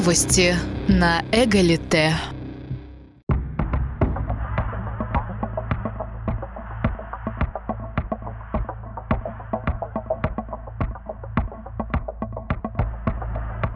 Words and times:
Новости 0.00 0.56
на 0.88 1.22
Эгалите. 1.30 2.16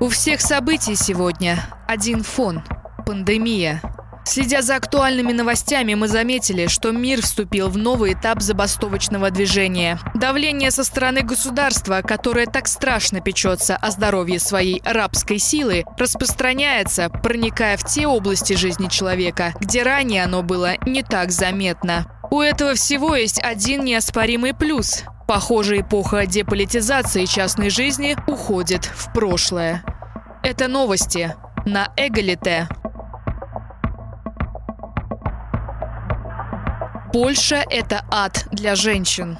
У 0.01 0.09
всех 0.09 0.41
событий 0.41 0.95
сегодня 0.95 1.59
один 1.87 2.23
фон– 2.23 2.63
пандемия– 3.07 3.83
Следя 4.27 4.63
за 4.63 4.77
актуальными 4.77 5.33
новостями, 5.33 5.95
мы 5.95 6.09
заметили, 6.09 6.67
что 6.67 6.93
мир 6.93 7.21
вступил 7.21 7.69
в 7.69 7.77
новый 7.77 8.15
этап 8.15 8.41
забастовочного 8.41 9.31
движения. 9.31 9.99
Давление 10.15 10.71
со 10.71 10.83
стороны 10.83 11.23
государства, 11.23 12.01
которое 12.03 12.47
так 12.47 12.67
страшно 12.67 13.21
печется 13.21 13.77
о 13.77 13.91
здоровье 13.91 14.39
своей 14.39 14.81
рабской 14.85 15.39
силы, 15.39 15.85
распространяется, 15.99 17.11
проникая 17.11 17.77
в 17.77 17.85
те 17.85 18.07
области 18.07 18.55
жизни 18.55 18.89
человека, 18.89 19.53
где 19.61 19.83
ранее 19.83 20.25
оно 20.25 20.43
было 20.43 20.75
не 20.87 21.03
так 21.03 21.31
заметно. 21.31 22.07
У 22.31 22.41
этого 22.41 22.75
всего 22.75 23.15
есть 23.15 23.41
один 23.43 23.85
неоспоримый 23.85 24.55
плюс. 24.55 25.05
Похоже, 25.29 25.81
эпоха 25.81 26.27
деполитизации 26.27 27.27
частной 27.27 27.71
жизни 27.71 28.17
уходит 28.27 28.85
в 28.87 29.13
прошлое. 29.13 29.85
Это 30.43 30.69
новости 30.69 31.35
на 31.65 31.93
Эгалите. 31.97 32.69
Польша– 37.15 37.65
это 37.71 38.05
ад 38.11 38.49
для 38.51 38.75
женщин. 38.75 39.39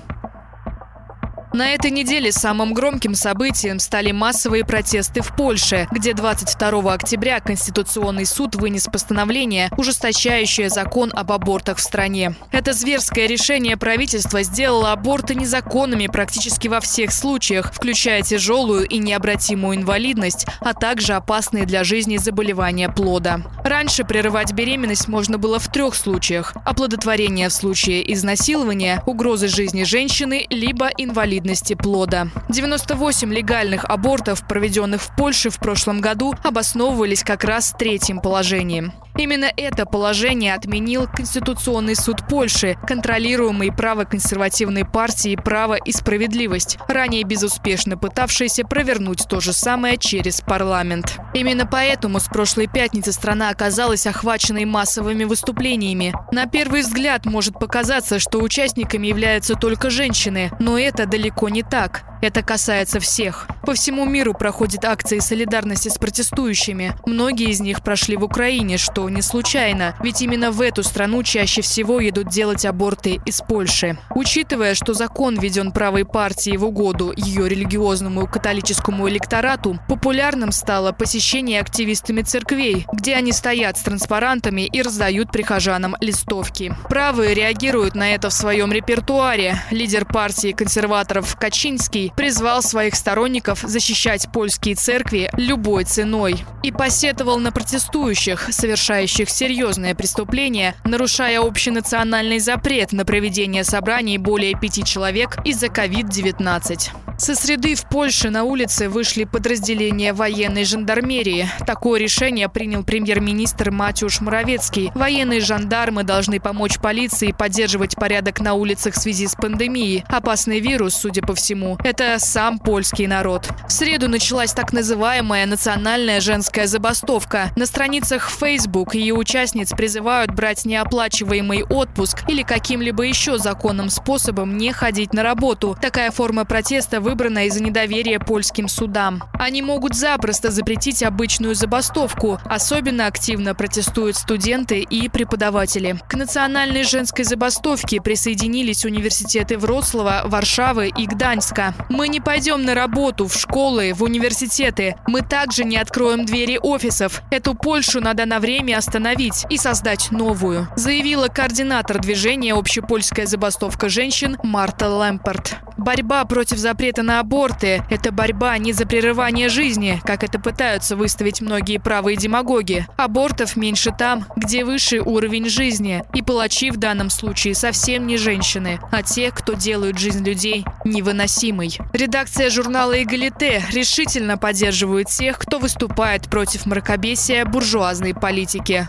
На 1.55 1.71
этой 1.71 1.93
неделе 1.93 2.33
самым 2.33 2.75
громким 2.75 3.15
событием 3.15 3.79
стали 3.79 4.11
массовые 4.11 4.65
протесты 4.65 5.23
в 5.23 5.37
Польше, 5.37 5.87
где 5.93 6.13
22 6.13 6.93
октября 6.93 7.39
Конституционный 7.39 8.27
суд 8.27 8.57
вынес 8.57 8.87
постановление, 8.87 9.71
ужесточающее 9.77 10.69
закон 10.69 11.13
об 11.15 11.31
абортах 11.31 11.77
в 11.77 11.81
стране. 11.81 12.35
Это 12.51 12.73
зверское 12.73 13.29
решение 13.29 13.77
правительства 13.77 14.43
сделало 14.43 14.91
аборты 14.91 15.37
незаконными 15.37 16.09
практически 16.09 16.67
во 16.67 16.81
всех 16.81 17.13
случаях, 17.13 17.73
включая 17.73 18.23
тяжелую 18.23 18.89
и 18.89 18.99
необратимую 18.99 19.77
инвалидность, 19.77 20.47
а 20.59 20.75
также 20.75 21.13
опасные 21.13 21.67
для 21.67 21.85
жизни 21.85 22.17
заболевания 22.17 22.89
плода. 22.89 23.43
Раньше 23.63 24.03
прерывать 24.03 24.53
беременность 24.53 25.07
можно 25.07 25.39
было 25.39 25.61
в 25.61 25.71
трех 25.71 25.95
случаях– 25.95 26.53
оплодотворение 26.65 27.49
в 27.49 27.53
случае 27.53 28.13
изнасилования, 28.13 29.05
угрозы 29.07 29.47
жизни 29.47 29.85
женщины, 29.85 30.49
либо 30.51 30.89
инвалидности 30.99 31.44
инвалидности 31.45 31.75
плода. 31.75 32.29
98 32.49 33.33
легальных 33.33 33.85
абортов, 33.85 34.47
проведенных 34.47 35.03
в 35.03 35.15
Польше 35.15 35.51
в 35.51 35.59
прошлом 35.59 36.01
году, 36.01 36.35
обосновывались 36.43 37.23
как 37.23 37.45
раз 37.45 37.75
третьим 37.79 38.21
положением. 38.21 38.93
Именно 39.17 39.53
это 39.57 39.87
положение 39.87 40.55
отменил 40.55 41.07
Конституционный 41.07 41.95
суд 41.95 42.27
Польши, 42.29 42.77
контролируемый 42.87 43.71
правоконсервативной 43.71 44.85
партией 44.85 45.37
«Право 45.37 45.75
и 45.75 45.93
справедливость», 45.93 46.79
ранее 46.89 47.23
безуспешно 47.23 47.97
пытавшийся 47.97 48.65
провернуть 48.65 49.27
то 49.29 49.41
же 49.41 49.53
самое 49.53 49.99
через 49.99 50.41
парламент. 50.41 51.19
Именно 51.33 51.67
поэтому 51.67 52.19
с 52.19 52.25
прошлой 52.25 52.67
пятницы 52.67 53.13
страна 53.13 53.51
оказалась 53.51 54.07
охваченной 54.07 54.65
массовыми 54.65 55.25
выступлениями. 55.25 56.13
На 56.33 56.47
первый 56.47 56.83
взгляд 56.83 57.25
может 57.25 57.55
показаться, 57.59 58.19
что 58.19 58.41
участниками 58.41 59.07
являются 59.07 59.55
только 59.55 59.91
женщины, 59.91 60.51
но 60.59 60.79
это 60.79 61.07
далеко 61.07 61.49
не 61.49 61.63
так. 61.63 62.05
Это 62.25 62.43
касается 62.43 63.01
всех. 63.01 63.47
По 63.67 63.75
всему 63.75 64.07
миру 64.07 64.33
проходят 64.33 64.87
акции 64.87 65.19
солидарности 65.19 65.91
с 65.91 65.99
протестующими. 65.99 66.95
Многие 67.05 67.51
из 67.51 67.61
них 67.61 67.83
прошли 67.83 68.17
в 68.17 68.25
Украине, 68.25 68.79
что 68.79 69.11
не 69.11 69.21
случайно, 69.21 69.95
ведь 70.01 70.23
именно 70.23 70.51
в 70.51 70.63
эту 70.63 70.83
страну 70.83 71.23
чаще 71.23 71.61
всего 71.61 72.01
едут 72.01 72.31
делать 72.31 72.65
аборты 72.65 73.21
из 73.27 73.43
Польши. 73.43 73.99
Учитывая, 74.15 74.75
что 74.75 74.95
закон 74.95 75.39
введен 75.39 75.71
правой 75.71 76.07
партией 76.07 76.57
в 76.57 76.65
угоду 76.65 77.13
ее 77.15 77.47
религиозному 77.47 78.27
католическому 78.27 79.07
электорату, 79.07 79.79
популярным 79.87 80.51
стало 80.51 80.93
посещение 80.93 81.61
активистами 81.61 82.23
церквей, 82.23 82.87
где 82.91 83.17
они 83.17 83.33
стоят 83.33 83.77
с 83.77 83.83
транспарантами 83.83 84.63
и 84.63 84.81
раздают 84.81 85.31
прихожанам 85.31 85.95
листовки. 86.01 86.75
Правые 86.89 87.35
реагируют 87.35 87.95
на 87.95 88.15
это 88.15 88.31
в 88.31 88.33
своем 88.33 88.73
репертуаре. 88.73 89.59
Лидер 89.71 90.07
партии 90.07 90.53
консерваторов 90.53 91.37
Качинский 91.37 92.14
призвал 92.17 92.63
своих 92.63 92.95
сторонников 92.95 93.61
защищать 93.63 94.29
польские 94.33 94.75
церкви 94.75 95.31
любой 95.35 95.85
ценой 95.85 96.45
и 96.63 96.73
посетовал 96.73 97.39
на 97.39 97.53
протестующих, 97.53 98.49
совершающих 98.51 99.29
серьезное 99.31 99.95
преступление, 99.95 100.75
нарушая 100.85 101.41
общенациональный 101.41 102.39
запрет 102.39 102.93
на 102.93 103.05
проведение 103.05 103.65
собраний 103.65 104.19
более 104.19 104.59
пяти 104.59 104.85
человек 104.85 105.37
из-за 105.45 105.67
COVID-19. 105.67 106.91
Со 107.17 107.37
среды 107.37 107.77
в 107.77 107.89
Польше 107.89 108.29
на 108.31 108.43
улице 108.43 108.89
вышли 108.89 109.23
подразделения 109.23 110.13
военной 110.13 110.65
жандармерии. 110.65 111.49
Такое 111.65 112.01
решение 112.01 112.49
принял 112.49 112.83
премьер-министр 112.83 113.71
Матюш 113.71 114.21
Моровецкий. 114.21 114.91
Военные 114.97 115.41
жандармы 115.41 116.03
должны 116.03 116.41
помочь 116.41 116.79
полиции 116.81 117.31
поддерживать 117.31 117.95
порядок 117.95 118.41
на 118.41 118.55
улицах 118.55 118.95
в 118.95 118.99
связи 118.99 119.29
с 119.29 119.37
пандемией. 119.37 120.05
Опасный 120.09 120.59
вирус, 120.59 120.95
судя 120.95 121.23
по 121.23 121.37
всему, 121.37 121.79
это 121.85 122.17
сам 122.19 122.59
польский 122.59 123.07
народ. 123.07 123.49
В 123.69 123.73
среду 123.73 124.09
началась 124.09 124.53
так 124.53 124.73
называемая 124.73 125.47
национальная 125.47 126.21
женская 126.21 126.67
забастовка. 126.67 127.53
На 127.55 127.67
страницах 127.67 128.29
Facebook 128.29 128.97
ее 128.97 129.15
участниц 129.15 129.71
призывают 129.71 130.33
брать 130.33 130.65
неоплачиваемый 130.65 131.63
отпуск 131.63 132.29
или 132.29 132.43
каким-либо 132.43 133.05
еще 133.05 133.39
законным 133.39 133.89
способом 133.89 134.57
не 134.57 134.73
ходить 134.73 135.13
на 135.13 135.23
работу. 135.23 135.79
Такая 135.81 136.11
форма 136.11 136.45
протеста 136.45 137.01
выбрана 137.15 137.47
из-за 137.47 137.63
недоверия 137.63 138.19
польским 138.19 138.67
судам. 138.67 139.23
Они 139.35 139.63
могут 139.63 139.95
запросто 139.95 140.51
запретить 140.51 141.01
обычную 141.05 141.55
забастовку. 141.55 142.41
Особенно 142.45 143.07
активно 143.07 143.55
протестуют 143.55 144.17
студенты 144.17 144.81
и 144.81 145.09
преподаватели. 145.09 145.97
К 146.09 146.15
национальной 146.15 146.83
женской 146.83 147.25
забастовке 147.25 148.01
присоединились 148.01 148.85
университеты 148.85 149.59
Вроцлава, 149.59 150.23
Варшавы 150.25 150.89
и 150.89 151.07
Гданьска. 151.07 151.75
Мы 151.89 152.09
не 152.09 152.19
пойдем 152.19 152.65
на 152.65 152.75
работу, 152.75 153.29
в 153.29 153.35
школы, 153.35 153.93
в 153.95 154.03
университеты. 154.03 154.97
Мы 155.07 155.21
также 155.21 155.63
не 155.63 155.77
откроем 155.77 156.25
двери 156.25 156.59
офисов. 156.61 157.23
Эту 157.31 157.55
Польшу 157.55 158.01
надо 158.01 158.27
на 158.27 158.41
время 158.41 158.77
остановить 158.79 159.47
и 159.51 159.57
создать 159.57 160.11
новую, 160.11 160.67
заявила 160.75 161.29
координатор 161.29 162.01
движения 162.01 162.55
«Общепольская 162.55 163.27
забастовка 163.27 163.89
женщин» 163.89 164.37
Марта 164.43 164.89
Лэмпорт. 164.89 165.59
Борьба 165.77 166.25
против 166.25 166.59
запрета 166.59 166.94
на 167.03 167.21
аборты– 167.21 167.83
это 167.91 168.13
борьба 168.13 168.57
не 168.59 168.73
за 168.73 168.87
прерывание 168.87 169.49
жизни, 169.49 170.01
как 170.05 170.23
это 170.23 170.39
пытаются 170.39 170.97
выставить 170.97 171.41
многие 171.41 171.79
правые 171.79 172.17
демагоги. 172.17 172.87
Абортов 172.97 173.57
меньше 173.57 173.93
там, 173.97 174.27
где 174.37 174.65
выше 174.65 175.01
уровень 175.01 175.49
жизни. 175.49 176.05
И 176.15 176.23
палачи 176.23 176.71
в 176.71 176.77
данном 176.77 177.11
случае 177.11 177.55
совсем 177.55 178.07
не 178.07 178.17
женщины, 178.17 178.81
а 178.93 179.03
те, 179.03 179.31
кто 179.31 179.55
делают 179.55 179.99
жизнь 179.99 180.25
людей 180.25 180.65
невыносимой. 180.85 181.79
Редакция 181.93 182.51
журнала 182.51 183.03
«Эгалите» 183.03 183.63
решительно 183.73 184.37
поддерживает 184.39 185.09
тех, 185.09 185.39
кто 185.39 185.59
выступает 185.59 186.31
против 186.31 186.67
мракобесия 186.67 187.45
буржуазной 187.45 188.15
политики. 188.15 188.89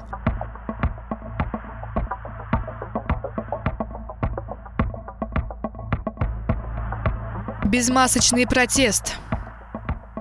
Безмасочный 7.76 8.48
протест. 8.48 9.16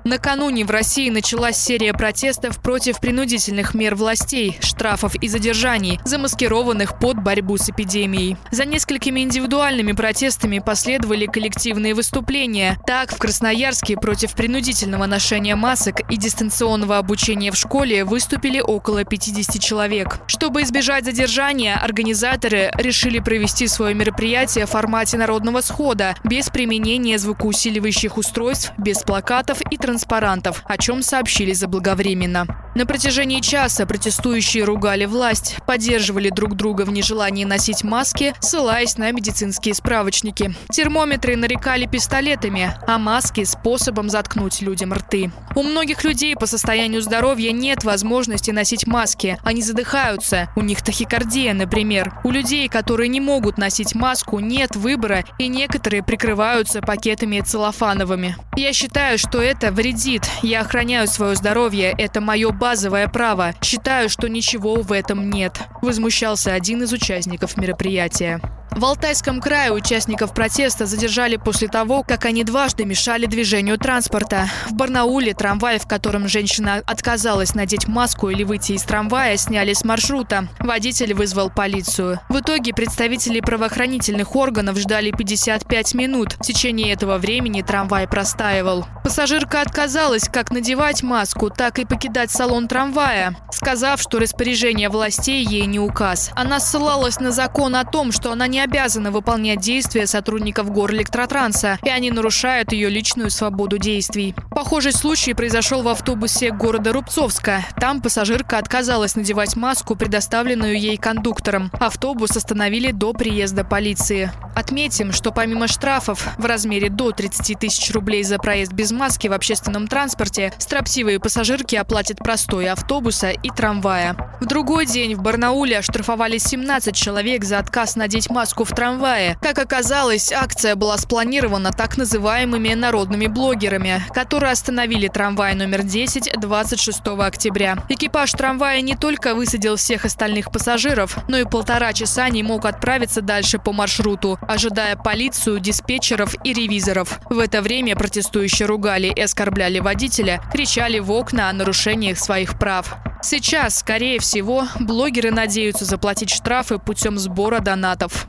Накануне 0.04 0.66
в 0.66 0.70
России 0.70 1.08
началась 1.08 1.56
серия 1.56 1.94
протестов 1.94 2.60
против 2.60 3.00
принудительных 3.00 3.72
мер 3.72 3.94
властей, 3.94 4.58
штрафов 4.60 5.14
и 5.14 5.28
задержаний, 5.28 5.98
замаскированных 6.04 6.98
под 6.98 7.22
борьбу 7.22 7.56
с 7.56 7.70
эпидемией. 7.70 8.36
За 8.50 8.66
несколькими 8.66 9.20
индивидуальными 9.20 9.92
протестами 9.92 10.58
последовали 10.58 11.24
коллективные 11.24 11.94
выступления. 11.94 12.78
Так, 12.86 13.12
в 13.12 13.18
Красноярске 13.18 13.96
против 13.96 14.34
принудительного 14.34 15.06
ношения 15.06 15.56
масок 15.56 16.00
и 16.12 16.18
дистанционного 16.18 16.98
обучения 16.98 17.50
в 17.50 17.56
школе 17.56 18.04
выступили 18.04 18.60
около 18.60 19.04
50 19.04 19.58
человек. 19.58 20.18
Чтобы 20.26 20.64
избежать 20.64 21.06
задержания, 21.06 21.76
организаторы 21.76 22.70
решили 22.74 23.20
провести 23.20 23.66
свое 23.68 23.94
мероприятие 23.94 24.66
в 24.66 24.70
формате 24.70 25.16
народного 25.16 25.62
схода, 25.62 26.14
без 26.24 26.50
применения 26.50 27.16
звукоусиливающих 27.16 28.18
устройств, 28.18 28.72
без 28.76 28.98
плакатов 28.98 29.62
и 29.70 29.78
транспортных 29.78 29.93
транспарантов, 29.94 30.62
о 30.66 30.76
чем 30.76 31.02
сообщили 31.02 31.52
заблаговременно. 31.52 32.46
На 32.74 32.86
протяжении 32.86 33.38
часа 33.38 33.86
протестующие 33.86 34.64
ругали 34.64 35.04
власть, 35.04 35.58
поддерживали 35.64 36.30
друг 36.30 36.56
друга 36.56 36.82
в 36.82 36.90
нежелании 36.90 37.44
носить 37.44 37.84
маски, 37.84 38.34
ссылаясь 38.40 38.98
на 38.98 39.12
медицинские 39.12 39.74
справочники. 39.74 40.52
Термометры 40.72 41.36
нарекали 41.36 41.86
пистолетами, 41.86 42.76
а 42.88 42.98
маски– 42.98 43.44
способом 43.44 44.10
заткнуть 44.10 44.60
людям 44.60 44.92
рты. 44.92 45.30
У 45.54 45.62
многих 45.62 46.02
людей 46.02 46.34
по 46.34 46.46
состоянию 46.46 47.00
здоровья 47.00 47.52
нет 47.52 47.84
возможности 47.84 48.50
носить 48.50 48.88
маски. 48.88 49.38
Они 49.44 49.62
задыхаются. 49.62 50.48
У 50.56 50.62
них 50.62 50.82
тахикардия, 50.82 51.54
например. 51.54 52.18
У 52.24 52.32
людей, 52.32 52.68
которые 52.68 53.06
не 53.06 53.20
могут 53.20 53.56
носить 53.56 53.94
маску, 53.94 54.40
нет 54.40 54.74
выбора, 54.74 55.24
и 55.38 55.46
некоторые 55.46 56.02
прикрываются 56.02 56.82
пакетами 56.82 57.40
целлофановыми. 57.40 58.36
Я 58.56 58.72
считаю, 58.72 59.16
что 59.16 59.40
это 59.40 59.70
вредит. 59.84 60.22
Я 60.42 60.62
охраняю 60.62 61.06
свое 61.06 61.34
здоровье. 61.34 61.94
Это 61.98 62.22
мое 62.22 62.50
базовое 62.50 63.06
право. 63.06 63.52
Считаю, 63.62 64.08
что 64.08 64.28
ничего 64.28 64.76
в 64.76 64.92
этом 64.92 65.28
нет. 65.28 65.60
Возмущался 65.82 66.54
один 66.54 66.82
из 66.82 66.92
участников 66.94 67.58
мероприятия. 67.58 68.40
В 68.76 68.84
Алтайском 68.84 69.40
крае 69.40 69.70
участников 69.70 70.34
протеста 70.34 70.84
задержали 70.86 71.36
после 71.36 71.68
того, 71.68 72.02
как 72.02 72.24
они 72.24 72.42
дважды 72.42 72.84
мешали 72.84 73.26
движению 73.26 73.78
транспорта. 73.78 74.48
В 74.68 74.72
Барнауле 74.72 75.32
трамвай, 75.32 75.78
в 75.78 75.86
котором 75.86 76.26
женщина 76.26 76.82
отказалась 76.84 77.54
надеть 77.54 77.86
маску 77.86 78.30
или 78.30 78.42
выйти 78.42 78.72
из 78.72 78.82
трамвая, 78.82 79.36
сняли 79.36 79.74
с 79.74 79.84
маршрута. 79.84 80.48
Водитель 80.58 81.14
вызвал 81.14 81.50
полицию. 81.50 82.20
В 82.28 82.40
итоге 82.40 82.74
представители 82.74 83.38
правоохранительных 83.38 84.34
органов 84.34 84.76
ждали 84.76 85.12
55 85.12 85.94
минут. 85.94 86.32
В 86.32 86.40
течение 86.40 86.92
этого 86.92 87.18
времени 87.18 87.62
трамвай 87.62 88.08
простаивал. 88.08 88.86
Пассажирка 89.04 89.60
отказалась 89.60 90.28
как 90.28 90.50
надевать 90.50 91.04
маску, 91.04 91.48
так 91.48 91.78
и 91.78 91.84
покидать 91.84 92.32
салон 92.32 92.66
трамвая, 92.66 93.36
сказав, 93.52 94.00
что 94.00 94.18
распоряжение 94.18 94.88
властей 94.88 95.44
ей 95.44 95.66
не 95.66 95.78
указ. 95.78 96.32
Она 96.34 96.58
ссылалась 96.58 97.20
на 97.20 97.30
закон 97.30 97.76
о 97.76 97.84
том, 97.84 98.10
что 98.10 98.32
она 98.32 98.48
не 98.48 98.63
обязана 98.64 99.10
выполнять 99.10 99.60
действия 99.60 100.06
сотрудников 100.06 100.70
Горэлектротранса, 100.70 101.78
и 101.82 101.88
они 101.88 102.10
нарушают 102.10 102.72
ее 102.72 102.88
личную 102.88 103.30
свободу 103.30 103.78
действий. 103.78 104.34
Похожий 104.50 104.92
случай 104.92 105.34
произошел 105.34 105.82
в 105.82 105.88
автобусе 105.88 106.50
города 106.50 106.92
Рубцовска. 106.92 107.64
Там 107.78 108.00
пассажирка 108.00 108.58
отказалась 108.58 109.16
надевать 109.16 109.56
маску, 109.56 109.96
предоставленную 109.96 110.78
ей 110.78 110.96
кондуктором. 110.96 111.70
Автобус 111.78 112.36
остановили 112.36 112.90
до 112.90 113.12
приезда 113.12 113.64
полиции. 113.64 114.30
Отметим, 114.54 115.12
что 115.12 115.32
помимо 115.32 115.66
штрафов 115.68 116.28
в 116.38 116.44
размере 116.44 116.88
до 116.88 117.10
30 117.10 117.58
тысяч 117.58 117.92
рублей 117.92 118.22
за 118.22 118.38
проезд 118.38 118.72
без 118.72 118.92
маски 118.92 119.26
в 119.26 119.32
общественном 119.32 119.88
транспорте, 119.88 120.52
строптивые 120.58 121.18
пассажирки 121.18 121.74
оплатят 121.76 122.18
простой 122.18 122.68
автобуса 122.68 123.30
и 123.30 123.50
трамвая. 123.50 124.16
В 124.40 124.46
другой 124.46 124.86
день 124.86 125.16
в 125.16 125.22
Барнауле 125.22 125.78
оштрафовали 125.78 126.38
17 126.38 126.94
человек 126.94 127.44
за 127.44 127.58
отказ 127.58 127.96
надеть 127.96 128.30
маску 128.30 128.53
маску 128.54 128.64
в 128.64 128.76
трамвае. 128.76 129.36
Как 129.40 129.58
оказалось, 129.58 130.32
акция 130.32 130.76
была 130.76 130.96
спланирована 130.98 131.72
так 131.72 131.96
называемыми 131.96 132.74
народными 132.74 133.26
блогерами, 133.26 134.02
которые 134.14 134.52
остановили 134.52 135.08
трамвай 135.08 135.54
номер 135.54 135.82
10 135.82 136.40
26 136.40 137.00
октября. 137.18 137.78
Экипаж 137.88 138.30
трамвая 138.32 138.80
не 138.80 138.94
только 138.94 139.34
высадил 139.34 139.76
всех 139.76 140.04
остальных 140.04 140.52
пассажиров, 140.52 141.18
но 141.28 141.38
и 141.38 141.44
полтора 141.44 141.92
часа 141.92 142.28
не 142.28 142.42
мог 142.42 142.64
отправиться 142.64 143.22
дальше 143.22 143.58
по 143.58 143.72
маршруту, 143.72 144.38
ожидая 144.46 144.96
полицию, 144.96 145.58
диспетчеров 145.58 146.34
и 146.44 146.52
ревизоров. 146.52 147.18
В 147.28 147.38
это 147.40 147.60
время 147.60 147.96
протестующие 147.96 148.66
ругали 148.66 149.08
и 149.08 149.20
оскорбляли 149.20 149.80
водителя, 149.80 150.40
кричали 150.52 151.00
в 151.00 151.10
окна 151.10 151.48
о 151.48 151.52
нарушениях 151.52 152.18
своих 152.18 152.58
прав. 152.58 152.96
Сейчас, 153.26 153.78
скорее 153.78 154.20
всего, 154.20 154.68
блогеры 154.78 155.30
надеются 155.30 155.86
заплатить 155.86 156.28
штрафы 156.28 156.78
путем 156.78 157.18
сбора 157.18 157.60
донатов. 157.60 158.28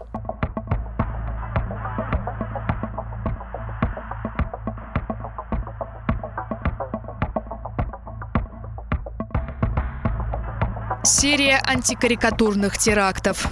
Серия 11.18 11.62
антикарикатурных 11.66 12.78
терактов. 12.78 13.48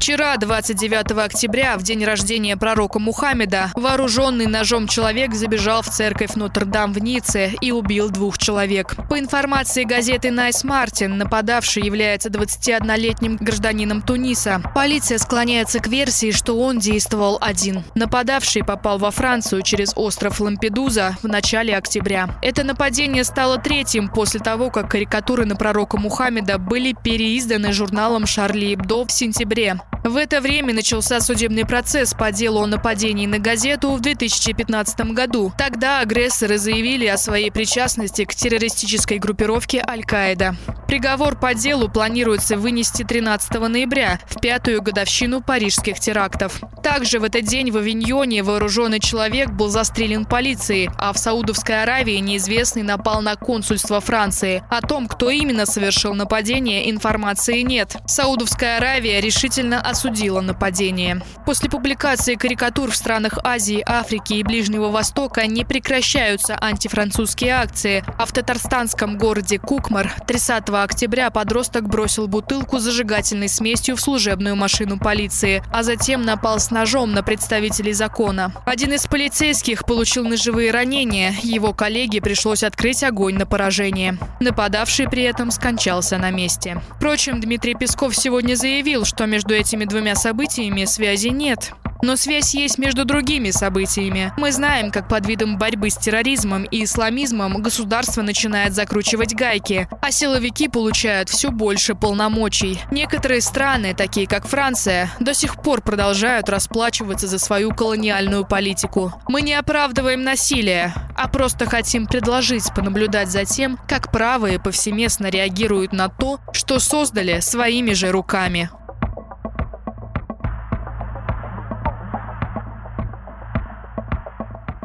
Вчера, 0.00 0.34
29 0.38 1.12
октября, 1.12 1.76
в 1.76 1.82
день 1.82 2.02
рождения 2.06 2.56
пророка 2.56 2.98
Мухаммеда, 2.98 3.70
вооруженный 3.74 4.46
ножом 4.46 4.88
человек 4.88 5.34
забежал 5.34 5.82
в 5.82 5.88
церковь 5.88 6.36
Нотр-Дам 6.36 6.94
в 6.94 6.98
Ницце 7.00 7.52
и 7.60 7.70
убил 7.70 8.08
двух 8.08 8.38
человек. 8.38 8.96
По 9.10 9.18
информации 9.18 9.84
газеты 9.84 10.30
«Nice-Matin», 10.30 11.18
нападавший 11.18 11.82
является 11.82 12.30
21-летним 12.30 13.36
гражданином 13.36 14.00
Туниса. 14.00 14.62
Полиция 14.74 15.18
склоняется 15.18 15.80
к 15.80 15.88
версии, 15.88 16.30
что 16.30 16.58
он 16.58 16.78
действовал 16.78 17.36
один. 17.38 17.84
Нападавший 17.94 18.64
попал 18.64 18.96
во 18.96 19.10
Францию 19.10 19.60
через 19.60 19.92
остров 19.96 20.40
Лампедуза 20.40 21.18
в 21.22 21.28
начале 21.28 21.76
октября. 21.76 22.30
Это 22.40 22.64
нападение 22.64 23.22
стало 23.22 23.58
третьим 23.58 24.08
после 24.08 24.40
того, 24.40 24.70
как 24.70 24.90
карикатуры 24.90 25.44
на 25.44 25.56
пророка 25.56 25.98
Мухаммеда 25.98 26.56
были 26.56 26.94
переизданы 26.94 27.74
журналом 27.74 28.24
«Шарли 28.24 28.72
Эбдо» 28.72 29.04
в 29.04 29.12
сентябре. 29.12 29.78
В 30.02 30.16
это 30.16 30.40
время 30.40 30.72
начался 30.72 31.20
судебный 31.20 31.66
процесс 31.66 32.14
по 32.14 32.32
делу 32.32 32.62
о 32.62 32.66
нападении 32.66 33.26
на 33.26 33.38
газету 33.38 33.90
в 33.92 34.00
2015 34.00 35.12
году. 35.12 35.52
Тогда 35.58 36.00
агрессоры 36.00 36.56
заявили 36.56 37.06
о 37.06 37.18
своей 37.18 37.50
причастности 37.50 38.24
к 38.24 38.34
террористической 38.34 39.18
группировке 39.18 39.84
Аль-Каида. 39.86 40.56
Приговор 40.86 41.38
по 41.38 41.54
делу 41.54 41.88
планируется 41.88 42.56
вынести 42.56 43.04
13 43.04 43.52
ноября, 43.68 44.18
в 44.26 44.40
пятую 44.40 44.82
годовщину 44.82 45.40
парижских 45.40 46.00
терактов. 46.00 46.60
Также 46.82 47.20
в 47.20 47.24
этот 47.24 47.44
день 47.44 47.70
в 47.70 47.76
Авиньоне 47.76 48.42
вооруженный 48.42 48.98
человек 48.98 49.50
был 49.50 49.68
застрелен 49.68 50.24
полицией, 50.24 50.90
а 50.98 51.12
в 51.12 51.18
Саудовской 51.18 51.82
Аравии 51.82 52.16
неизвестный 52.16 52.82
напал 52.82 53.20
на 53.22 53.36
консульство 53.36 54.00
Франции. 54.00 54.64
О 54.68 54.80
том, 54.80 55.06
кто 55.06 55.30
именно 55.30 55.66
совершил 55.66 56.14
нападение, 56.14 56.90
информации 56.90 57.60
нет. 57.60 57.96
Саудовская 58.06 58.78
Аравия 58.78 59.20
решительно 59.20 59.80
осудила 59.90 60.40
нападение. 60.40 61.22
После 61.44 61.68
публикации 61.68 62.34
карикатур 62.34 62.90
в 62.90 62.96
странах 62.96 63.38
Азии, 63.44 63.82
Африки 63.86 64.34
и 64.34 64.42
Ближнего 64.42 64.88
Востока 64.88 65.46
не 65.46 65.64
прекращаются 65.64 66.56
антифранцузские 66.60 67.52
акции. 67.52 68.04
А 68.18 68.26
в 68.26 68.32
татарстанском 68.32 69.18
городе 69.18 69.58
Кукмар 69.58 70.12
30 70.26 70.70
октября 70.70 71.30
подросток 71.30 71.88
бросил 71.88 72.28
бутылку 72.28 72.78
с 72.78 72.82
зажигательной 72.82 73.48
смесью 73.48 73.96
в 73.96 74.00
служебную 74.00 74.56
машину 74.56 74.98
полиции, 74.98 75.62
а 75.72 75.82
затем 75.82 76.22
напал 76.22 76.58
с 76.58 76.70
ножом 76.70 77.12
на 77.12 77.22
представителей 77.22 77.92
закона. 77.92 78.52
Один 78.64 78.92
из 78.92 79.06
полицейских 79.06 79.84
получил 79.84 80.26
ножевые 80.26 80.70
ранения, 80.70 81.34
его 81.42 81.72
коллеге 81.72 82.20
пришлось 82.20 82.62
открыть 82.62 83.02
огонь 83.02 83.36
на 83.36 83.46
поражение. 83.46 84.18
Нападавший 84.40 85.08
при 85.08 85.22
этом 85.24 85.50
скончался 85.50 86.18
на 86.18 86.30
месте. 86.30 86.80
Впрочем, 86.96 87.40
Дмитрий 87.40 87.74
Песков 87.74 88.16
сегодня 88.16 88.54
заявил, 88.54 89.04
что 89.04 89.26
между 89.26 89.54
этими 89.54 89.79
двумя 89.84 90.14
событиями 90.14 90.84
связи 90.84 91.28
нет. 91.28 91.72
Но 92.02 92.16
связь 92.16 92.54
есть 92.54 92.78
между 92.78 93.04
другими 93.04 93.50
событиями. 93.50 94.32
Мы 94.38 94.52
знаем, 94.52 94.90
как 94.90 95.08
под 95.08 95.26
видом 95.26 95.58
борьбы 95.58 95.90
с 95.90 95.96
терроризмом 95.96 96.64
и 96.64 96.84
исламизмом 96.84 97.60
государство 97.62 98.22
начинает 98.22 98.74
закручивать 98.74 99.34
гайки, 99.34 99.88
а 100.00 100.10
силовики 100.10 100.68
получают 100.68 101.28
все 101.28 101.50
больше 101.50 101.94
полномочий. 101.94 102.80
Некоторые 102.90 103.42
страны, 103.42 103.94
такие 103.94 104.26
как 104.26 104.46
Франция, 104.46 105.10
до 105.20 105.34
сих 105.34 105.60
пор 105.62 105.82
продолжают 105.82 106.48
расплачиваться 106.48 107.26
за 107.26 107.38
свою 107.38 107.70
колониальную 107.74 108.46
политику. 108.46 109.12
Мы 109.28 109.42
не 109.42 109.54
оправдываем 109.54 110.22
насилие, 110.22 110.94
а 111.16 111.28
просто 111.28 111.66
хотим 111.66 112.06
предложить 112.06 112.72
понаблюдать 112.74 113.30
за 113.30 113.44
тем, 113.44 113.78
как 113.86 114.10
правые 114.10 114.58
повсеместно 114.58 115.26
реагируют 115.26 115.92
на 115.92 116.08
то, 116.08 116.40
что 116.52 116.78
создали 116.78 117.40
своими 117.40 117.92
же 117.92 118.10
руками. 118.10 118.70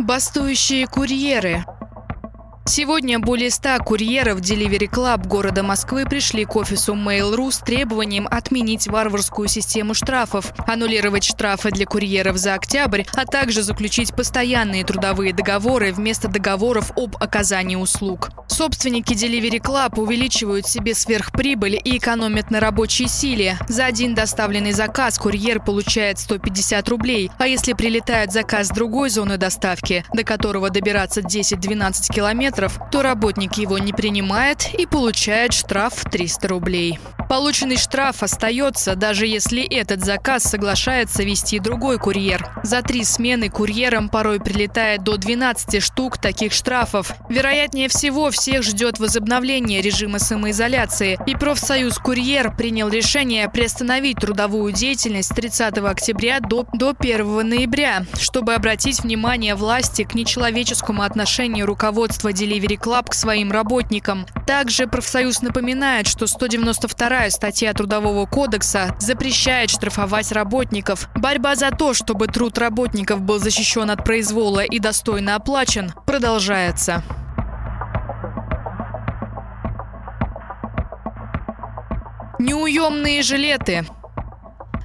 Бастующие 0.05 0.85
курьеры. 0.85 1.65
Сегодня 2.67 3.19
более 3.19 3.51
100 3.51 3.77
курьеров 3.85 4.39
Delivery 4.39 4.89
Club 4.89 5.27
города 5.27 5.61
Москвы 5.61 6.03
пришли 6.05 6.45
к 6.45 6.55
офису 6.55 6.95
Mail.ru 6.95 7.51
с 7.51 7.59
требованием 7.59 8.27
отменить 8.29 8.87
варварскую 8.87 9.47
систему 9.47 9.93
штрафов, 9.93 10.51
аннулировать 10.65 11.23
штрафы 11.23 11.69
для 11.69 11.85
курьеров 11.85 12.37
за 12.37 12.55
октябрь, 12.55 13.03
а 13.13 13.25
также 13.25 13.61
заключить 13.61 14.15
постоянные 14.15 14.83
трудовые 14.83 15.31
договоры 15.31 15.93
вместо 15.93 16.27
договоров 16.27 16.91
об 16.97 17.15
оказании 17.17 17.75
услуг. 17.75 18.31
Собственники 18.47 19.13
Delivery 19.13 19.61
Club 19.61 19.99
увеличивают 19.99 20.65
себе 20.65 20.95
сверхприбыль 20.95 21.79
и 21.83 21.97
экономят 21.97 22.49
на 22.49 22.59
рабочей 22.59 23.07
силе. 23.07 23.59
За 23.67 23.85
один 23.85 24.15
доставленный 24.15 24.71
заказ 24.71 25.19
курьер 25.19 25.61
получает 25.61 26.17
150 26.17 26.89
рублей, 26.89 27.29
а 27.37 27.45
если 27.45 27.73
прилетает 27.73 28.31
заказ 28.31 28.67
с 28.67 28.71
другой 28.71 29.11
зоны 29.11 29.37
доставки, 29.37 30.03
до 30.13 30.23
которого 30.23 30.71
добираться 30.71 31.21
10-12 31.21 32.11
километров, 32.11 32.54
километров, 32.55 32.79
то 32.91 33.01
работник 33.01 33.53
его 33.55 33.77
не 33.77 33.93
принимает 33.93 34.73
и 34.73 34.85
получает 34.85 35.53
штраф 35.53 35.93
в 35.95 36.09
300 36.09 36.47
рублей. 36.47 36.99
Полученный 37.27 37.77
штраф 37.77 38.21
остается, 38.21 38.95
даже 38.95 39.25
если 39.25 39.63
этот 39.63 40.05
заказ 40.05 40.43
соглашается 40.43 41.23
вести 41.23 41.59
другой 41.59 41.97
курьер. 41.97 42.47
За 42.63 42.83
три 42.83 43.03
смены 43.03 43.49
курьерам 43.49 44.09
порой 44.09 44.39
прилетает 44.39 45.03
до 45.03 45.17
12 45.17 45.81
штук 45.81 46.19
таких 46.19 46.53
штрафов. 46.53 47.13
Вероятнее 47.29 47.87
всего, 47.87 48.29
всех 48.29 48.63
ждет 48.63 48.99
возобновление 48.99 49.81
режима 49.81 50.19
самоизоляции. 50.19 51.17
И 51.25 51.35
профсоюз 51.35 51.97
«Курьер» 51.97 52.55
принял 52.55 52.89
решение 52.89 53.49
приостановить 53.49 54.17
трудовую 54.17 54.71
деятельность 54.71 55.31
с 55.31 55.35
30 55.35 55.79
октября 55.79 56.39
до, 56.39 56.67
до 56.73 56.93
1 56.97 57.49
ноября, 57.49 58.05
чтобы 58.19 58.53
обратить 58.53 59.01
внимание 59.01 59.55
власти 59.55 60.03
к 60.03 60.13
нечеловеческому 60.13 61.01
отношению 61.01 61.65
руководства 61.65 62.31
Delivery 62.45 62.77
Club 62.79 63.09
к 63.09 63.13
своим 63.15 63.51
работникам. 63.51 64.27
Также 64.45 64.85
профсоюз 64.85 65.41
напоминает, 65.41 66.07
что 66.07 66.27
192 66.27 67.31
статья 67.31 67.73
Трудового 67.73 68.27
кодекса 68.27 68.95
запрещает 68.99 69.71
штрафовать 69.71 70.31
работников. 70.31 71.09
Борьба 71.15 71.55
за 71.55 71.71
то, 71.71 71.95
чтобы 71.95 72.27
труд 72.27 72.59
работников 72.59 73.21
был 73.21 73.39
защищен 73.39 73.89
от 73.89 74.03
произвола 74.03 74.63
и 74.63 74.77
достойно 74.77 75.35
оплачен, 75.35 75.91
продолжается. 76.05 77.03
Неуемные 82.37 83.23
жилеты. 83.23 83.87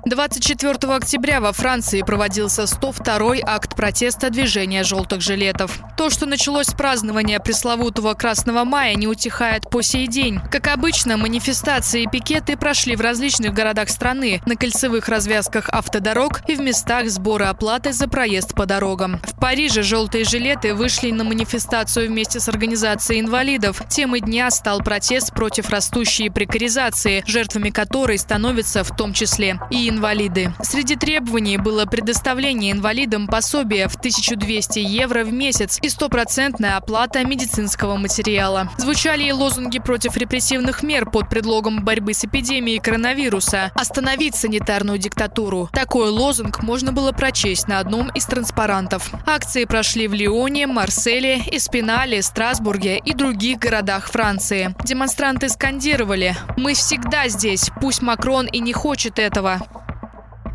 24 0.07 0.95
октября 0.95 1.40
во 1.40 1.52
Франции 1.52 2.00
проводился 2.00 2.62
102-й 2.62 3.42
акт 3.45 3.76
протеста 3.76 4.30
движения 4.30 4.83
желтых 4.83 5.21
жилетов. 5.21 5.78
То, 5.97 6.09
что 6.09 6.25
началось 6.25 6.69
с 6.69 6.73
празднования 6.73 7.38
пресловутого 7.38 8.14
Красного 8.14 8.64
мая, 8.64 8.95
не 8.95 9.07
утихает 9.07 9.69
по 9.69 9.83
сей 9.83 10.07
день. 10.07 10.40
Как 10.50 10.69
обычно, 10.69 11.19
манифестации 11.19 12.04
и 12.04 12.07
пикеты 12.07 12.57
прошли 12.57 12.97
в 12.97 13.02
различных 13.02 13.52
городах 13.52 13.90
страны, 13.90 14.40
на 14.47 14.57
кольцевых 14.57 15.09
развязках 15.09 15.69
автодорог 15.69 16.40
и 16.49 16.54
в 16.54 16.61
местах 16.61 17.11
сбора 17.11 17.50
оплаты 17.50 17.92
за 17.92 18.09
проезд 18.09 18.54
по 18.54 18.64
дорогам. 18.64 19.21
В 19.23 19.38
Париже 19.38 19.83
желтые 19.83 20.25
жилеты 20.25 20.75
вышли 20.75 21.11
на 21.11 21.25
манифестацию 21.25 22.09
вместе 22.09 22.40
с 22.40 22.49
организацией 22.49 23.21
инвалидов. 23.21 23.83
Темой 23.90 24.21
дня 24.21 24.50
стал 24.50 24.80
протест 24.80 25.35
против 25.35 25.69
растущей 25.69 26.30
прекаризации, 26.30 27.23
жертвами 27.26 27.69
которой 27.69 28.16
становятся 28.16 28.83
в 28.83 28.97
том 28.97 29.12
числе 29.12 29.59
и 29.71 29.89
инвалиды. 29.90 30.54
Среди 30.62 30.97
требований 30.97 31.59
было 31.59 31.85
предоставление 31.85 32.73
инвалидам 32.73 33.26
пособия 33.26 33.88
в 33.88 33.97
1200 33.97 34.78
евро 34.78 35.25
в 35.25 35.32
месяц 35.32 35.78
и 35.82 35.88
стопроцентная 35.88 36.76
оплата 36.76 37.25
медицинского 37.25 37.97
материала. 37.97 38.70
Звучали 38.78 39.25
и 39.25 39.32
лозунги 39.32 39.78
против 39.78 40.16
репрессивных 40.16 40.82
мер 40.82 41.11
под 41.11 41.28
предлогом 41.28 41.85
борьбы 41.85 42.14
с 42.14 42.25
эпидемией 42.25 42.78
коронавируса 42.78 43.73
«Остановить 43.75 44.35
санитарную 44.35 44.99
диктатуру». 44.99 45.68
Такой 45.73 46.11
лозунг 46.11 46.62
можно 46.62 46.92
было 46.92 47.12
прочесть 47.12 47.68
на 47.68 47.78
одном 47.78 48.09
из 48.11 48.25
транспарантов. 48.26 49.11
Акции 49.26 49.64
прошли 49.64 50.09
в 50.09 50.14
Лионе, 50.14 50.66
Марселе, 50.66 51.42
Эспинале, 51.50 52.23
Страсбурге 52.23 52.99
и 52.99 53.12
других 53.12 53.59
городах 53.59 54.11
Франции. 54.11 54.75
Демонстранты 54.85 55.49
скандировали 55.49 56.37
«Мы 56.56 56.75
всегда 56.75 57.28
здесь, 57.28 57.70
пусть 57.80 58.02
Макрон 58.02 58.47
и 58.47 58.61
не 58.61 58.73
хочет 58.73 59.18
этого». 59.18 59.61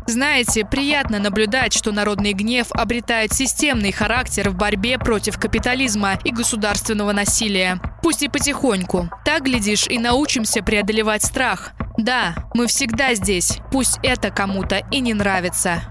Знаете, 0.06 0.64
приятно 0.64 1.18
наблюдать, 1.18 1.72
что 1.72 1.90
народный 1.90 2.32
гнев 2.32 2.68
обретает 2.70 3.32
системный 3.32 3.90
характер 3.90 4.50
в 4.50 4.54
борьбе 4.54 4.98
против 4.98 5.38
капитализма 5.38 6.18
и 6.24 6.30
государственного 6.30 7.12
насилия. 7.12 7.80
Пусть 8.02 8.22
и 8.22 8.28
потихоньку. 8.28 9.10
Так, 9.24 9.42
глядишь, 9.42 9.86
и 9.88 9.98
научимся 9.98 10.62
преодолевать 10.62 11.24
страх. 11.24 11.72
Да, 11.98 12.34
мы 12.54 12.66
всегда 12.68 13.14
здесь, 13.14 13.58
пусть 13.72 13.98
это 14.02 14.30
кому-то 14.30 14.82
и 14.90 15.00
не 15.00 15.14
нравится. 15.14 15.82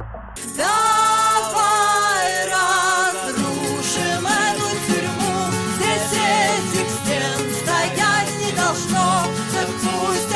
Пусть 9.84 10.35